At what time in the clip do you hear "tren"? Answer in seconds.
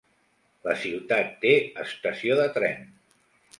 2.59-2.93